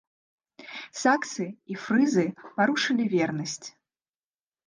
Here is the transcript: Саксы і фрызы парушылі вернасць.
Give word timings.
Саксы 1.01 1.45
і 1.75 1.77
фрызы 1.83 2.25
парушылі 2.55 3.05
вернасць. 3.13 3.65